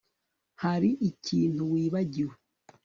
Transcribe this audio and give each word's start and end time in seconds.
Hari 0.63 0.89
ikintu 1.09 1.61
wibagiwe 1.71 2.35